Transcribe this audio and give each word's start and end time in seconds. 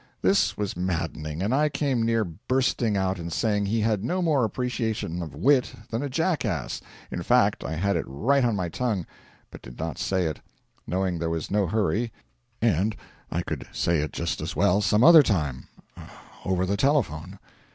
This 0.23 0.57
was 0.57 0.75
maddening, 0.75 1.43
and 1.43 1.53
I 1.53 1.69
came 1.69 2.01
near 2.01 2.23
bursting 2.25 2.97
out 2.97 3.19
and 3.19 3.31
saying 3.31 3.67
he 3.67 3.81
had 3.81 4.03
no 4.03 4.23
more 4.23 4.43
appreciation 4.43 5.21
of 5.21 5.35
wit 5.35 5.75
than 5.91 6.01
a 6.01 6.09
jackass 6.09 6.81
in 7.11 7.21
fact, 7.21 7.63
I 7.63 7.73
had 7.73 7.95
it 7.95 8.05
right 8.07 8.43
on 8.43 8.55
my 8.55 8.67
tongue, 8.67 9.05
but 9.51 9.61
did 9.61 9.77
not 9.77 9.99
say 9.99 10.25
it, 10.25 10.39
knowing 10.87 11.19
there 11.19 11.29
was 11.29 11.51
no 11.51 11.67
hurry 11.67 12.11
and 12.63 12.95
I 13.29 13.43
could 13.43 13.67
say 13.71 13.99
it 13.99 14.11
just 14.11 14.41
as 14.41 14.55
well 14.55 14.81
some 14.81 15.03
other 15.03 15.21
time 15.21 15.67
over 16.45 16.65
the 16.65 16.77
telephone. 16.77 17.37